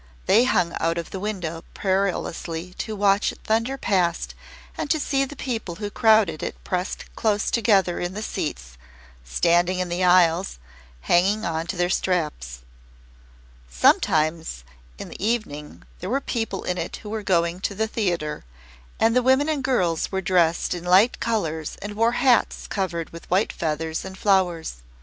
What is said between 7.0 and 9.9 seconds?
close together in the seats, standing in